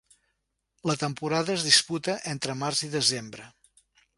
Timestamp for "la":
0.91-0.95